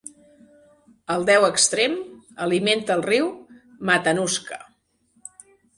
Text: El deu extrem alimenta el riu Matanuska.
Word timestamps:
El 1.15 1.25
deu 1.31 1.45
extrem 1.49 1.99
alimenta 2.49 2.97
el 2.99 3.07
riu 3.11 3.31
Matanuska. 3.91 4.61